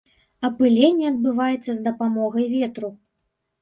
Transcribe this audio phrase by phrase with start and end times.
[0.47, 2.95] Апыленне адбываецца з дапамогай ветру.